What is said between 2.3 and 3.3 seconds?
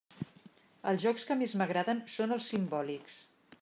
els simbòlics.